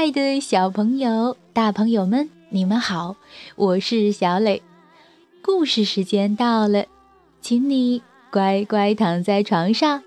[0.00, 3.16] 爱的小朋友、大朋友们，你们好，
[3.54, 4.62] 我是小磊。
[5.42, 6.86] 故事时间到了，
[7.42, 10.02] 请你乖乖躺在床上，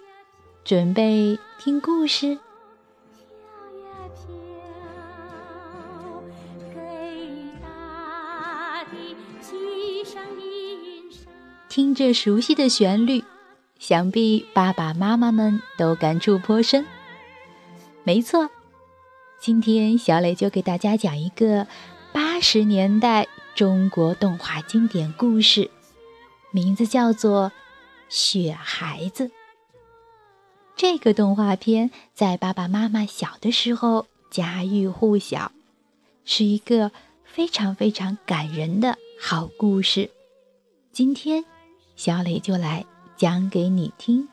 [0.64, 2.40] 准备听故事。
[11.70, 13.24] 听着熟悉的旋律，
[13.78, 16.84] 想必爸爸妈妈们都感触颇深。
[18.04, 18.50] 没错。
[19.46, 21.68] 今天小磊就给大家讲一个
[22.14, 25.70] 八十年代中国动画经典故事，
[26.52, 27.50] 名字叫做
[28.08, 29.28] 《雪孩子》。
[30.78, 35.52] 这个动画片在爸爸妈妈小的时候家喻户晓，
[36.24, 36.94] 是一个
[37.26, 40.10] 非常非常感人的好故事。
[40.94, 41.44] 今天
[41.98, 42.86] 小磊就来
[43.18, 44.30] 讲给你听。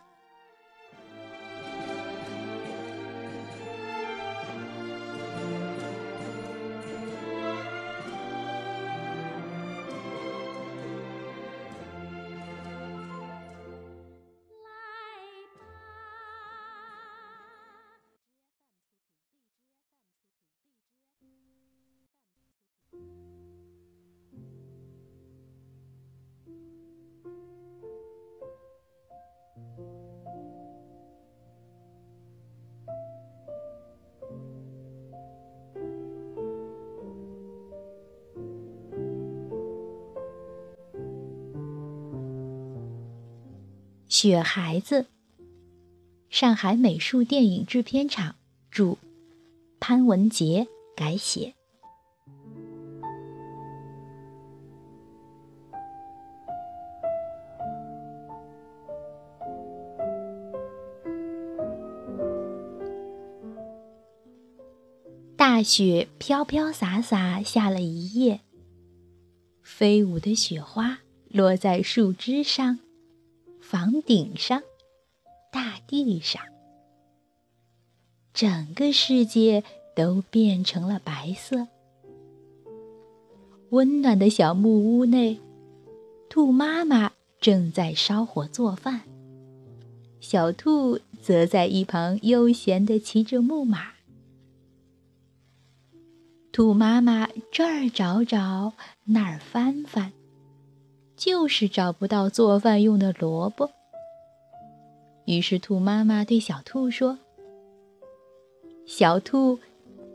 [44.11, 45.07] 雪孩子，
[46.31, 48.35] 上海美术电影制片厂
[48.69, 48.97] 著，
[49.79, 50.67] 潘文杰
[50.97, 51.55] 改写。
[65.37, 68.41] 大雪飘飘洒洒下了一夜，
[69.63, 72.81] 飞舞的雪花落在树枝上。
[73.71, 74.65] 房顶上，
[75.53, 76.43] 大地上，
[78.35, 79.63] 整个世界
[79.95, 81.69] 都变成了白色。
[83.69, 85.39] 温暖的小木屋内，
[86.29, 89.03] 兔妈妈正在烧火做饭，
[90.19, 93.93] 小兔则在一旁悠闲地骑着木马。
[96.51, 98.73] 兔妈妈这儿找找，
[99.05, 100.13] 那儿翻翻。
[101.21, 103.69] 就是找不到做饭用的萝卜，
[105.27, 107.19] 于是兔妈妈对小兔说
[108.89, 109.59] ：“小兔，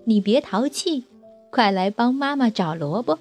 [0.05, 1.03] 你别淘气，
[1.51, 3.19] 快来帮妈妈找萝卜。”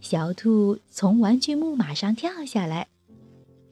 [0.00, 2.88] 小兔从玩具木马上跳下来，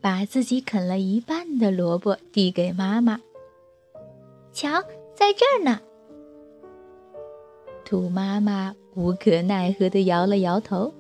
[0.03, 3.23] 把自己啃了一半的萝卜递给妈妈
[4.53, 4.83] ：“瞧，
[5.15, 5.81] 在这儿呢。”
[7.87, 10.93] 兔妈妈无可奈何地摇了摇头。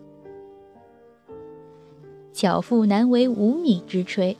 [2.32, 4.36] 巧妇难为无米之炊。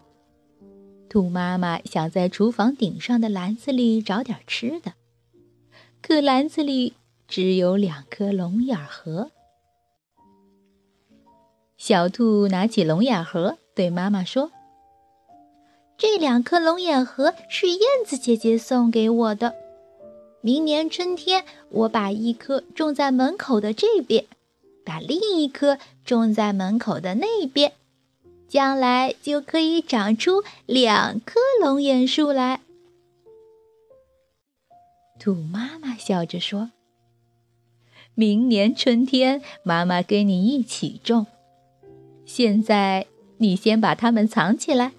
[1.09, 4.93] 兔妈妈想在厨房顶上的篮子里找点吃的，
[6.01, 6.95] 可篮子里
[7.27, 9.33] 只有两颗龙眼核。
[11.77, 14.53] 小兔拿起龙眼核，对妈妈说
[15.99, 19.57] ：“这两颗龙眼核是燕子姐姐送给我的。
[20.43, 24.27] 明年春天，我把一颗种在门口的这边，
[24.85, 27.73] 把另一颗种在门口的那边。”
[28.51, 32.61] 将来就可以长出两棵龙眼树来。
[35.21, 36.73] 兔妈妈笑着说
[38.17, 41.29] ：“明年春天，妈妈跟你一起种。
[42.27, 44.95] 现在，你先把它们藏起来。”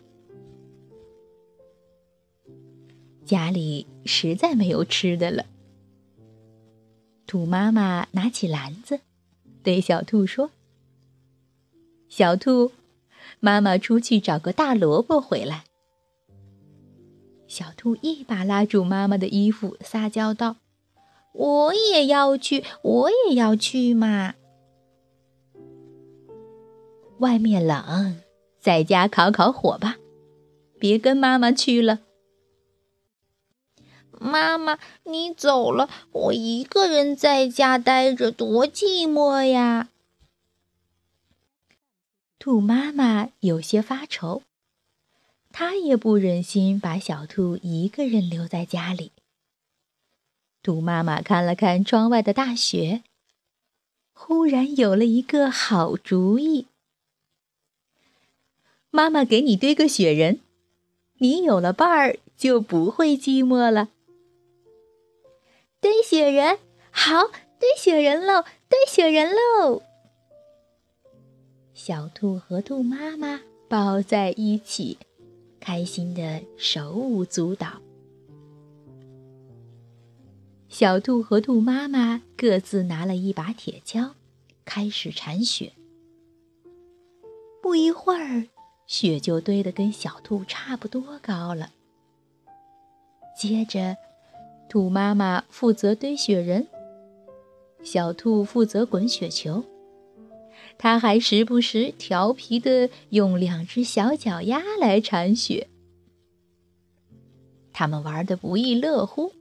[3.27, 5.45] 家里实在没有吃的了。
[7.27, 9.01] 兔妈妈拿起篮子，
[9.61, 10.51] 对小兔说
[12.07, 12.71] ：“小兔。”
[13.41, 15.65] 妈妈出去找个大萝卜回来。
[17.47, 20.55] 小兔一把拉住妈妈的衣服，撒娇道
[21.33, 24.35] ：“我也要去，我也要去嘛！
[27.17, 28.21] 外面冷，
[28.59, 29.97] 在家烤烤火吧，
[30.79, 31.99] 别跟妈妈去了。”
[34.17, 39.89] 妈妈，你走了，我一个人在家待着，多寂寞呀！
[42.41, 44.41] 兔妈妈有些发愁，
[45.51, 49.11] 她也不忍心把小兔一个人留在家里。
[50.63, 53.03] 兔妈妈看了看窗外的大雪，
[54.13, 56.65] 忽然有了一个好主意
[58.89, 60.39] ：“妈妈给你堆个雪人，
[61.19, 63.89] 你有了伴儿就不会寂寞了。”
[65.79, 66.57] 堆雪人，
[66.89, 67.27] 好，
[67.59, 69.83] 堆雪人喽，堆雪人喽！
[71.83, 74.99] 小兔和兔妈妈抱在一起，
[75.59, 77.81] 开心的手舞足蹈。
[80.69, 84.11] 小兔和兔妈妈各自拿了一把铁锹，
[84.63, 85.73] 开始铲雪。
[87.63, 88.45] 不一会儿，
[88.85, 91.71] 雪就堆得跟小兔差不多高了。
[93.35, 93.97] 接着，
[94.69, 96.67] 兔妈妈负责堆雪人，
[97.81, 99.63] 小兔负责滚雪球。
[100.83, 105.67] 它还时不时调皮的用两只小脚丫来铲雪。
[107.71, 109.31] 他们玩的不亦乐乎，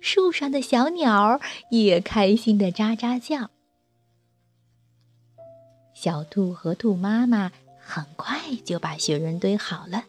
[0.00, 3.52] 树上的小鸟也开心的喳喳叫。
[5.94, 7.50] 小兔和兔妈妈
[7.80, 10.04] 很快就把雪人堆好了。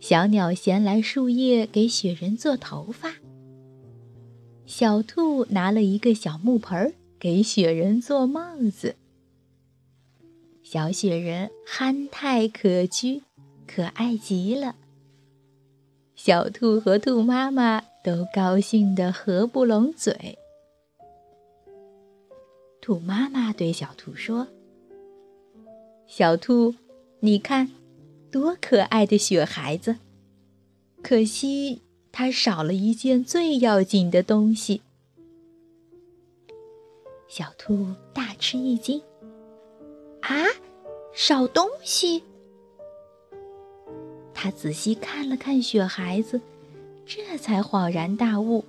[0.00, 3.16] 小鸟衔来树叶给雪人做头发。
[4.64, 6.94] 小兔拿了一个小木盆儿
[7.24, 8.96] 给雪人做帽子。
[10.62, 13.22] 小雪人憨态可掬，
[13.66, 14.76] 可爱极了。
[16.14, 20.38] 小兔和兔妈妈都高兴得合不拢嘴。
[22.82, 24.48] 兔妈妈对小兔说
[26.06, 26.74] ：“小兔，
[27.20, 27.70] 你看，
[28.30, 29.96] 多可爱的雪孩子！
[31.02, 31.80] 可惜
[32.12, 34.82] 它少了一件最要紧的东西。”
[37.36, 39.02] 小兔大吃一惊
[40.22, 40.46] ：“啊，
[41.12, 42.22] 少东西！”
[44.32, 46.40] 他仔细看了看雪孩子，
[47.04, 48.64] 这才恍然大悟：“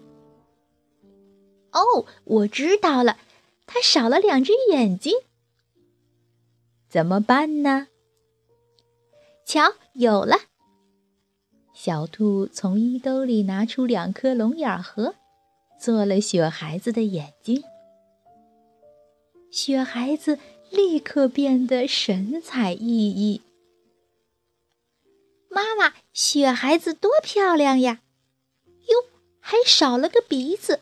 [1.73, 3.19] 哦，我知道了。”
[3.67, 5.13] 它少了两只眼睛，
[6.89, 7.89] 怎么办呢？
[9.45, 10.37] 瞧，有了！
[11.71, 15.13] 小兔从衣兜里拿出两颗龙眼核，
[15.79, 17.63] 做了雪孩子的眼睛。
[19.55, 20.37] 雪孩子
[20.69, 23.39] 立刻变得神采奕奕。
[25.47, 28.01] 妈妈，雪孩子多漂亮呀！
[28.65, 29.09] 哟，
[29.39, 30.81] 还少了个鼻子。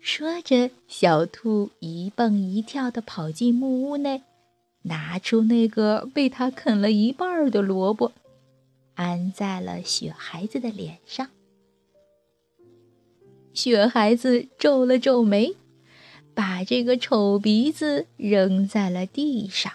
[0.00, 4.22] 说着，小兔一蹦一跳地跑进木屋内，
[4.82, 8.10] 拿出那个被它啃了一半的萝卜，
[8.96, 11.30] 安在了雪孩子的脸上。
[13.54, 15.54] 雪孩子皱了皱眉，
[16.36, 19.72] 把这个丑鼻子扔在了地上。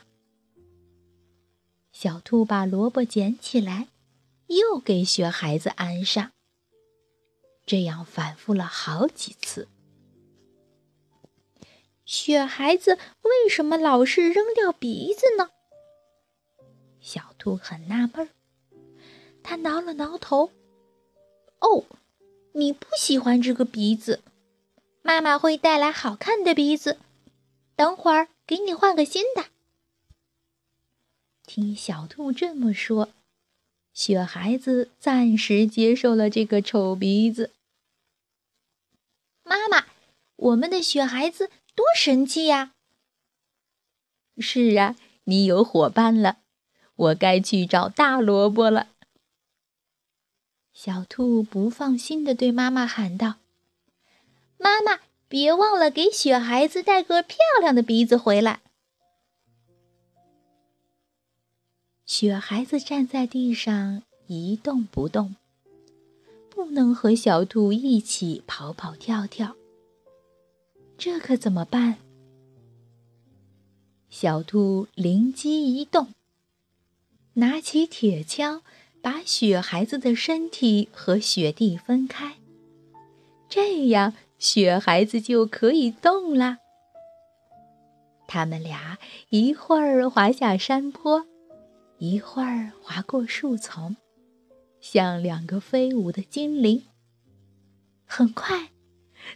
[1.91, 3.87] 小兔把萝卜捡起来，
[4.45, 6.31] 又给雪孩子安上。
[7.65, 9.69] 这样反复了好几次。
[12.05, 15.49] 雪孩子为什么老是扔掉鼻子呢？
[16.99, 18.29] 小兔很纳闷儿，
[19.41, 20.51] 它挠了挠头。
[21.57, 21.85] 哦，
[22.53, 24.21] 你不喜欢这个鼻子，
[25.01, 26.99] 妈妈会带来好看的鼻子，
[27.75, 29.45] 等会儿给你换个新的。
[31.45, 33.09] 听小兔这么说，
[33.93, 37.51] 雪孩子暂时接受了这个丑鼻子。
[39.43, 39.87] 妈妈，
[40.35, 41.49] 我们的雪孩子。
[41.73, 42.73] 多神气呀！
[44.37, 46.39] 是啊，你有伙伴了，
[46.95, 48.89] 我该去找大萝卜了。
[50.73, 53.35] 小兔不放心的对妈妈喊道
[54.61, 58.61] ：“妈妈，别忘了给雪孩子带个漂亮的鼻子回来。”
[62.05, 65.35] 雪孩子站在地上一动不动，
[66.49, 69.55] 不能和小兔一起跑跑跳跳。
[70.97, 71.97] 这可怎么办？
[74.09, 76.13] 小兔灵机一动，
[77.35, 78.61] 拿起铁锹，
[79.01, 82.35] 把雪孩子的身体和雪地分开，
[83.47, 86.57] 这样雪孩子就可以动了。
[88.27, 88.97] 他们俩
[89.29, 91.27] 一会儿滑下山坡，
[91.99, 93.95] 一会儿滑过树丛，
[94.79, 96.83] 像两个飞舞的精灵。
[98.05, 98.69] 很快。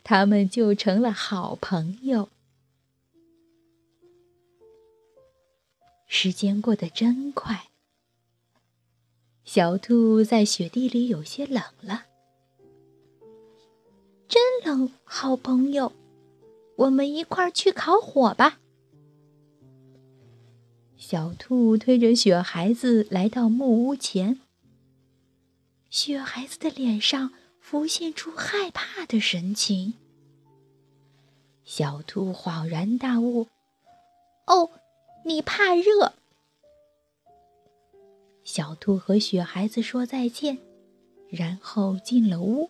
[0.04, 2.30] 他们就成了好朋友。
[6.08, 7.68] 时间过得真快，
[9.44, 12.06] 小兔在雪地里有些冷了。
[14.76, 15.94] 真冷，好朋友，
[16.76, 18.60] 我们一块儿去烤火吧。
[20.98, 24.42] 小兔推着雪孩子来到木屋前，
[25.90, 27.32] 雪孩子的脸上。
[27.66, 29.96] 浮现出害怕的神情。
[31.64, 33.48] 小兔恍然大悟
[34.46, 34.70] ：“哦，
[35.26, 36.14] 你怕热。”
[38.46, 40.60] 小兔和雪孩子说再见，
[41.28, 42.70] 然后进了屋。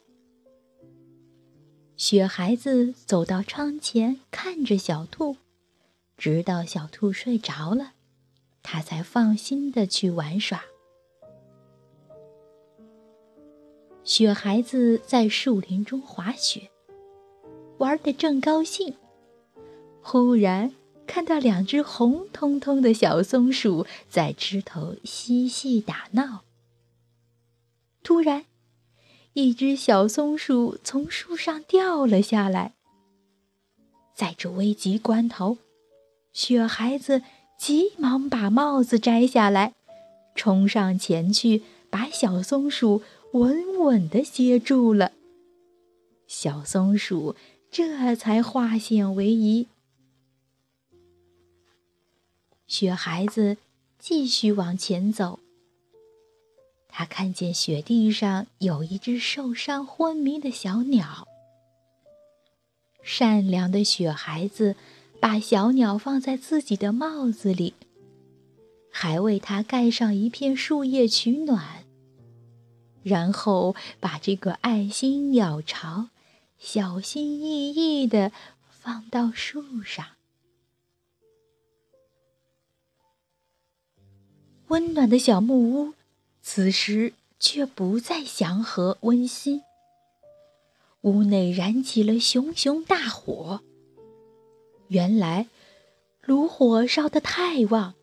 [1.97, 5.37] 雪孩子走到窗前，看着小兔，
[6.17, 7.93] 直到小兔睡着了，
[8.61, 10.65] 他才放心的去玩耍。
[14.03, 16.69] 雪孩子在树林中滑雪，
[17.77, 18.95] 玩的正高兴，
[20.01, 20.73] 忽然
[21.07, 26.41] 看到两只红彤彤的小松鼠在枝头嬉戏打闹。
[28.03, 28.43] 突然。
[29.35, 32.73] 一只小松鼠从树上掉了下来。
[34.13, 35.57] 在这危急关头，
[36.31, 37.21] 雪孩子
[37.59, 39.73] 急忙把帽子摘下来，
[40.35, 43.01] 冲上前去把小松鼠
[43.33, 45.11] 稳稳地接住了。
[46.27, 47.35] 小松鼠
[47.69, 49.67] 这才化险为夷。
[52.67, 53.57] 雪孩子
[53.99, 55.39] 继续往前走。
[56.97, 61.27] 他看见雪地上有一只受伤昏迷的小鸟。
[63.03, 64.77] 善良的雪孩子
[65.19, 67.73] 把小鸟放在自己的帽子里，
[68.89, 71.83] 还为它盖上一片树叶取暖。
[73.03, 76.07] 然后把这个爱心鸟巢
[76.57, 78.31] 小心翼翼地
[78.69, 80.05] 放到树上。
[84.69, 85.93] 温暖的小木屋。
[86.47, 89.63] 此时却不再祥和温馨，
[91.01, 93.61] 屋内燃起了熊熊大火。
[94.89, 95.47] 原来，
[96.21, 97.95] 炉火烧得太旺，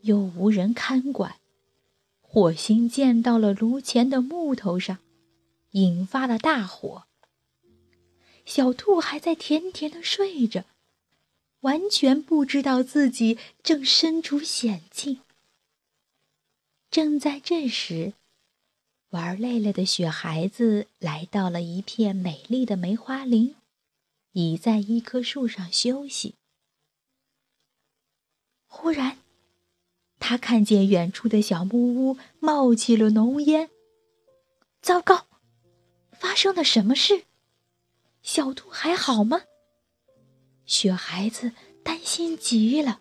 [0.00, 1.36] 又无人看管，
[2.22, 4.96] 火星溅到了炉前的木头上，
[5.72, 7.04] 引发了大火。
[8.46, 10.64] 小兔还在甜甜的睡着，
[11.60, 15.20] 完全不知道自己正身处险境。
[16.92, 18.12] 正在这时，
[19.12, 23.54] 玩累了的雪孩子来到了一片美丽的梅花林，
[24.32, 26.34] 倚在一棵树上休息。
[28.66, 29.16] 忽然，
[30.18, 33.70] 他看见远处的小木屋冒起了浓烟。
[34.82, 35.26] 糟糕，
[36.10, 37.24] 发生了什么事？
[38.22, 39.44] 小兔还好吗？
[40.66, 43.00] 雪孩子担心极了。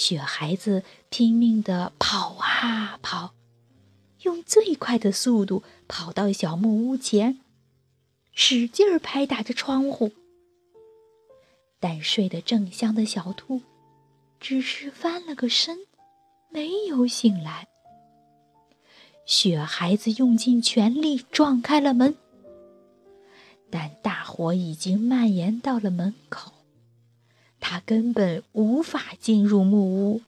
[0.00, 3.34] 雪孩子拼命地跑啊跑，
[4.22, 7.38] 用最快的速度跑到小木屋前，
[8.32, 10.12] 使劲儿拍打着窗户。
[11.78, 13.60] 但睡得正香的小兔，
[14.40, 15.80] 只是翻了个身，
[16.48, 17.68] 没有醒来。
[19.26, 22.16] 雪孩子用尽全力撞开了门，
[23.68, 26.54] 但大火已经蔓延到了门口。
[27.60, 30.22] 他根本无法进入木屋。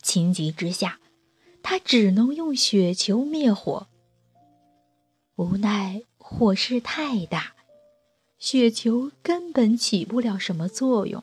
[0.00, 1.00] 情急之下，
[1.62, 3.88] 他只能用雪球灭火。
[5.36, 7.54] 无奈火势太大，
[8.38, 11.22] 雪球根本起不了什么作用。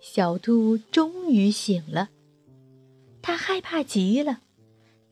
[0.00, 2.10] 小兔终于醒了，
[3.22, 4.42] 它害怕极了，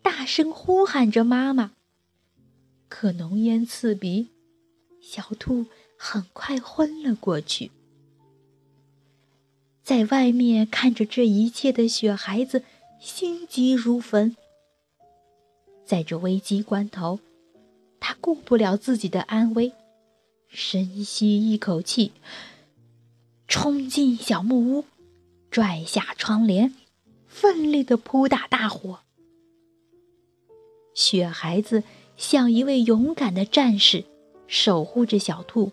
[0.03, 1.73] 大声呼喊着妈妈。
[2.89, 4.34] 可浓烟刺鼻。
[5.07, 5.67] 小兔
[5.99, 7.71] 很快昏了过去。
[9.83, 12.65] 在外面看着这一切的雪孩子
[12.99, 14.35] 心急如焚。
[15.85, 17.21] 在这危机关头，
[18.01, 19.73] 他顾不了自己的安危，
[20.49, 22.13] 深吸一口气，
[23.47, 24.85] 冲进小木屋，
[25.51, 26.75] 拽下窗帘，
[27.27, 29.01] 奋力的扑打大火。
[30.95, 31.85] 雪孩子
[32.17, 34.07] 像一位勇敢的战士。
[34.47, 35.73] 守护着小兔，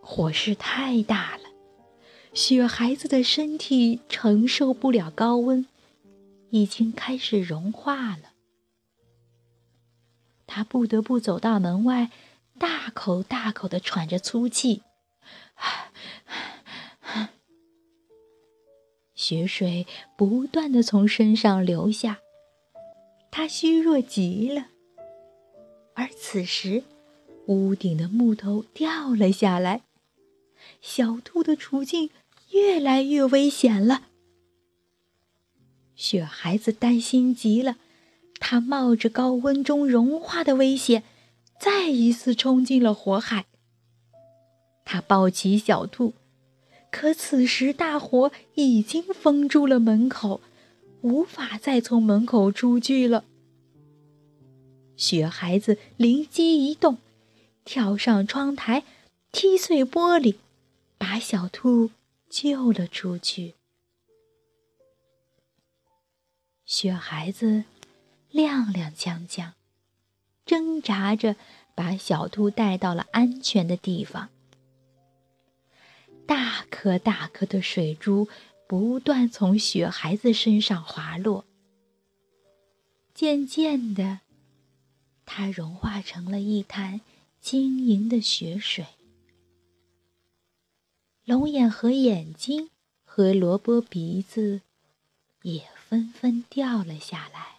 [0.00, 1.44] 火势太大了，
[2.32, 5.66] 雪孩子的身体承受不了高温，
[6.50, 8.32] 已经开始融化了。
[10.46, 12.10] 他不得不走到门外，
[12.58, 14.82] 大口大口的喘着粗气，
[19.14, 22.20] 雪水不断的从身上流下，
[23.30, 24.66] 他虚弱极了。
[25.96, 26.84] 而此时，
[27.46, 29.80] 屋顶的木头掉了下来，
[30.82, 32.10] 小兔的处境
[32.50, 34.02] 越来越危险了。
[35.94, 37.76] 雪孩子担心极了，
[38.38, 41.02] 他冒着高温中融化的危险，
[41.58, 43.46] 再一次冲进了火海。
[44.84, 46.12] 他抱起小兔，
[46.90, 50.42] 可此时大火已经封住了门口，
[51.00, 53.24] 无法再从门口出去了。
[54.96, 56.98] 雪孩子灵机一动，
[57.64, 58.84] 跳上窗台，
[59.30, 60.36] 踢碎玻璃，
[60.96, 61.90] 把小兔
[62.30, 63.54] 救了出去。
[66.64, 67.64] 雪孩子
[68.32, 69.52] 踉踉跄跄，
[70.44, 71.36] 挣扎着
[71.74, 74.30] 把小兔带到了安全的地方。
[76.26, 78.28] 大颗大颗的水珠
[78.66, 81.44] 不断从雪孩子身上滑落，
[83.14, 84.20] 渐渐的，
[85.26, 87.02] 它融化成了一滩
[87.40, 88.86] 晶莹的雪水。
[91.24, 92.70] 龙眼和眼睛
[93.04, 94.62] 和萝卜鼻子
[95.42, 97.56] 也纷纷掉了下来。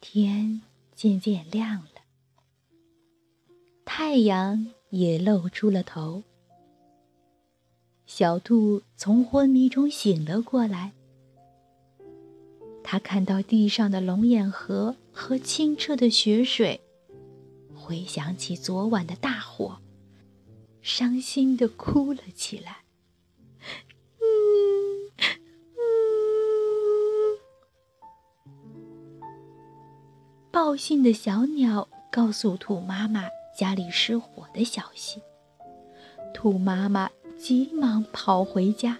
[0.00, 0.62] 天
[0.94, 1.90] 渐渐亮了。
[3.84, 6.22] 太阳也露出了头，
[8.06, 10.92] 小兔从昏迷中醒了过来。
[12.90, 16.80] 他看到地上的龙眼河和清澈的雪水，
[17.74, 19.76] 回想起昨晚的大火，
[20.80, 22.78] 伤心的哭了起来。
[30.50, 33.24] 报信的小鸟告诉兔妈妈。
[33.54, 35.20] 家里失火的消息，
[36.32, 38.96] 兔妈妈急忙跑回家，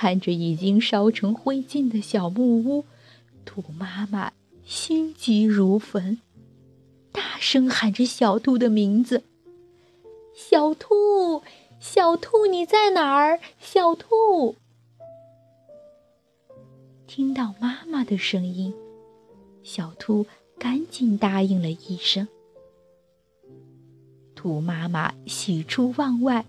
[0.00, 2.84] 看着已经烧成灰烬的小木屋，
[3.44, 4.32] 兔妈妈
[4.64, 6.20] 心急如焚，
[7.10, 9.24] 大声喊着小兔的名字
[10.32, 11.42] ：“小兔，
[11.80, 13.40] 小兔，你在哪儿？
[13.58, 14.54] 小兔！”
[17.08, 18.72] 听到妈妈的声音，
[19.64, 20.26] 小兔
[20.60, 22.28] 赶紧答应了一声。
[24.36, 26.46] 兔妈妈喜出望外，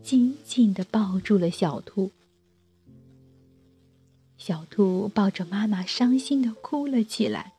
[0.00, 2.12] 紧紧地抱住了小兔。
[4.48, 7.52] 小兔抱着妈妈，伤心地哭了起来。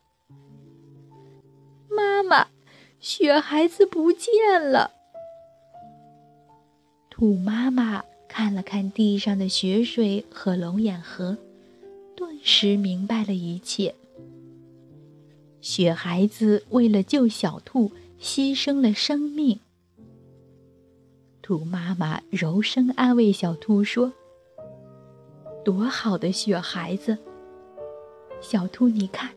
[1.88, 2.48] 妈妈，
[2.98, 4.28] 雪孩子不见
[4.60, 4.90] 了。
[7.08, 11.38] 兔妈妈看了看地上的雪水和龙眼河，
[12.16, 13.94] 顿时明白了一切。
[15.60, 17.92] 雪孩子为了救小兔。
[18.20, 19.60] 牺牲了生命。
[21.40, 24.12] 兔妈妈柔声安慰小兔说
[25.64, 27.16] ：“多好的雪孩子！
[28.40, 29.30] 小兔，你看，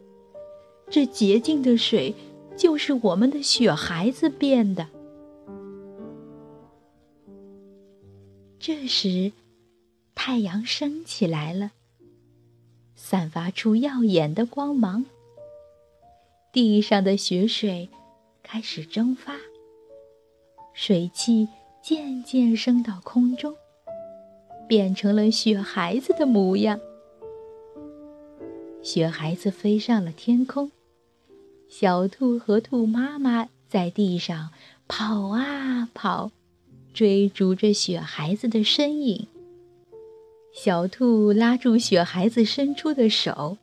[0.89, 2.15] 这洁净的水
[2.57, 4.88] 就是我们的雪孩子变的。”
[8.59, 9.33] 这时，
[10.15, 11.71] 太阳升起来了，
[12.95, 15.05] 散发出耀眼的光芒。
[16.51, 17.89] 地上的雪水。
[18.45, 19.38] 开始蒸发，
[20.73, 21.47] 水汽
[21.81, 23.55] 渐渐升到空中，
[24.67, 26.80] 变成了雪孩子的模样。
[28.82, 30.71] 雪孩子飞上了天空，
[31.69, 34.49] 小兔和兔妈妈在地上
[34.88, 36.32] 跑啊跑，
[36.93, 39.28] 追逐着雪孩子的身影。
[40.54, 43.58] 小兔拉住雪孩子伸出的手。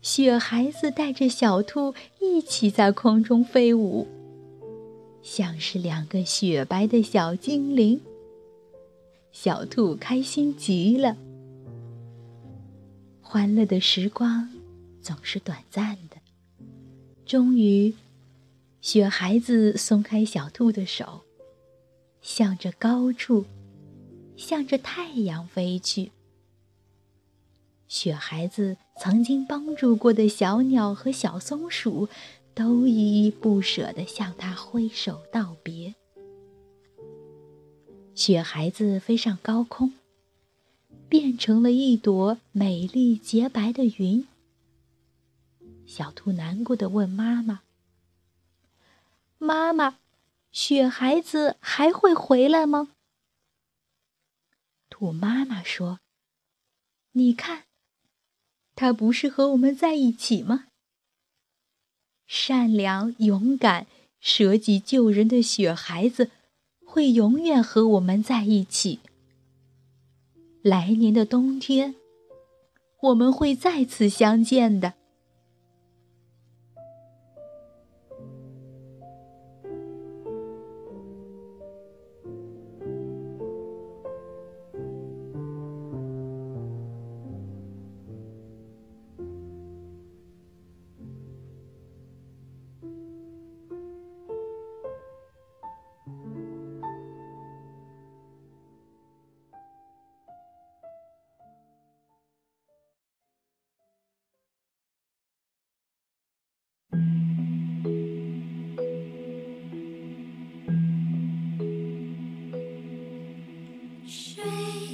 [0.00, 4.08] 雪孩子带着小兔一起在空中飞舞，
[5.22, 8.00] 像是两个雪白的小精灵。
[9.32, 11.16] 小兔开心极了。
[13.22, 14.50] 欢乐的时光
[15.00, 16.18] 总是短暂的。
[17.24, 17.94] 终于，
[18.82, 21.22] 雪孩子松开小兔的手，
[22.20, 23.46] 向着高处，
[24.36, 26.12] 向着太阳飞去。
[27.88, 32.08] 雪孩子曾经帮助过的小鸟和小松鼠，
[32.54, 35.94] 都依依不舍地向他挥手道别。
[38.14, 39.94] 雪孩子飞上高空，
[41.08, 44.26] 变成了一朵美丽洁白的云。
[45.86, 47.62] 小兔难过的问妈妈
[49.38, 49.98] ：“妈妈，
[50.50, 52.90] 雪孩子还会回来吗？”
[54.90, 56.00] 兔妈妈说
[57.12, 57.64] ：“你看。”
[58.76, 60.68] 他不是和我们在一起吗？
[62.26, 63.86] 善良、勇敢、
[64.18, 66.30] 舍己救人的雪孩子，
[66.92, 68.98] 会永远和我们在一起。
[70.60, 71.94] 来年的冬天，
[73.00, 74.92] 我们会再次相见的。